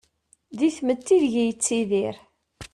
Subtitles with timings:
[0.57, 2.15] Di tmetti ideg-i yettidir.